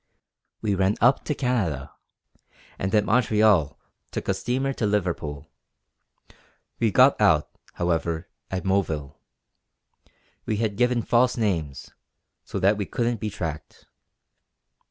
[0.63, 1.93] We ran up to Canada,
[2.79, 3.77] and at Montreal
[4.09, 5.47] took a steamer to Liverpool.
[6.79, 9.13] We got out, however, at Moville.
[10.47, 11.91] We had given false names,
[12.43, 13.85] so that we couldn't be tracked."